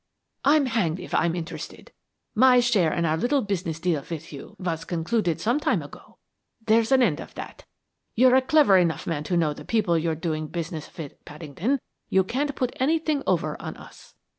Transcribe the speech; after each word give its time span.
"'I'm 0.45 0.65
hanged 0.65 0.99
if 0.99 1.13
I'm 1.13 1.35
interested. 1.35 1.91
My 2.33 2.59
share 2.59 2.91
in 2.91 3.05
our 3.05 3.15
little 3.17 3.43
business 3.43 3.79
deal 3.79 4.03
with 4.09 4.33
you 4.33 4.55
was 4.57 4.83
concluded 4.83 5.39
some 5.39 5.59
time 5.59 5.83
ago. 5.83 6.17
There's 6.65 6.91
an 6.91 7.03
end 7.03 7.19
of 7.21 7.35
that. 7.35 7.65
You're 8.15 8.33
a 8.33 8.41
clever 8.41 8.77
enough 8.79 9.05
man 9.05 9.23
to 9.25 9.37
know 9.37 9.53
the 9.53 9.63
people 9.63 9.99
you're 9.99 10.15
doing 10.15 10.47
business 10.47 10.89
with, 10.97 11.23
Paddington. 11.25 11.77
You 12.09 12.23
can't 12.23 12.55
put 12.55 12.75
anything 12.79 13.21
over 13.27 13.55
on 13.61 13.77
us.' 13.77 14.15